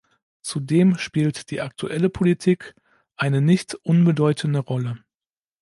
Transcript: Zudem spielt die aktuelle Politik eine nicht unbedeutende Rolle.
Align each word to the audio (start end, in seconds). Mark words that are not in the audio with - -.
Zudem 0.41 0.97
spielt 0.97 1.51
die 1.51 1.61
aktuelle 1.61 2.09
Politik 2.09 2.73
eine 3.17 3.39
nicht 3.39 3.75
unbedeutende 3.75 4.57
Rolle. 4.57 4.97